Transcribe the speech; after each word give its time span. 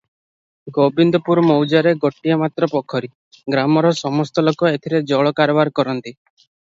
ଗୋବିନ୍ଦପୁର 0.75 1.41
ମୌଜାର 1.49 1.91
ଗୋଟିଏ 2.05 2.37
ମାତ୍ର 2.43 2.69
ପୋଖରୀ; 2.71 3.09
ଗ୍ରାମର 3.57 3.91
ସମସ୍ତଲୋକ 3.99 4.71
ଏଥିରେ 4.79 5.03
ଜଳ 5.13 5.33
କାରବାର 5.41 5.75
କରନ୍ତି। 5.81 6.15